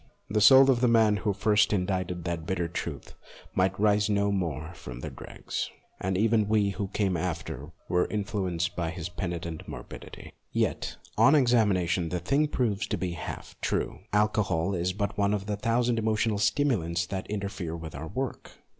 [0.31, 3.13] The soul of the man who first indited that bitter truth
[3.53, 8.75] might rise no more from the dregs, and even we who came after were influenced
[8.75, 10.33] by his penitent mor bidity.
[10.51, 13.99] Yet, on examination, the thing proves to be but half true.
[14.11, 18.53] Alcohol is but one of the thousand emotional stimulants that inter fere with our work.